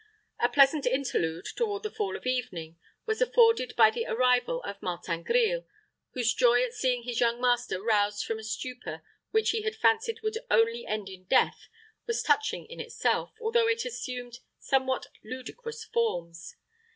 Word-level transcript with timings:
A 0.39 0.49
pleasant 0.49 0.87
interlude, 0.87 1.45
toward 1.55 1.83
the 1.83 1.91
fall 1.91 2.17
of 2.17 2.25
evening, 2.25 2.79
was 3.05 3.21
afforded 3.21 3.75
by 3.75 3.91
the 3.91 4.07
arrival 4.07 4.59
of 4.63 4.81
Martin 4.81 5.21
Grille, 5.21 5.67
whose 6.15 6.33
joy 6.33 6.63
at 6.63 6.73
seeing 6.73 7.03
his 7.03 7.19
young 7.19 7.39
master 7.39 7.79
roused 7.79 8.25
from 8.25 8.39
a 8.39 8.43
stupor 8.43 9.03
which 9.29 9.51
he 9.51 9.61
had 9.61 9.75
fancied 9.75 10.21
would 10.23 10.39
only 10.49 10.87
end 10.87 11.07
in 11.07 11.25
death 11.25 11.67
was 12.07 12.23
touching 12.23 12.65
in 12.65 12.79
itself, 12.79 13.35
although 13.39 13.67
it 13.67 13.85
assumed 13.85 14.39
somewhat 14.57 15.05
ludicrous 15.23 15.83
forms. 15.83 16.55